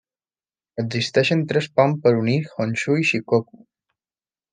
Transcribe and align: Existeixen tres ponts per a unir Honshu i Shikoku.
Existeixen 0.83 1.43
tres 1.51 1.67
ponts 1.79 2.01
per 2.05 2.13
a 2.15 2.19
unir 2.21 2.39
Honshu 2.55 2.97
i 3.03 3.07
Shikoku. 3.11 3.61